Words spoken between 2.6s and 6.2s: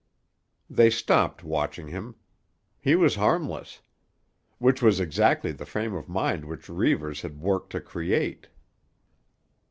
He was harmless. Which was exactly the frame of